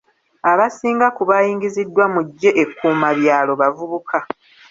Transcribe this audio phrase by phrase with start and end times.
[0.51, 4.17] Abasinga ku baayingiziddwa mu ggye ekkuumabyalo bavubuka.